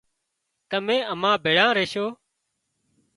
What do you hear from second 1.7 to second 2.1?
ريشو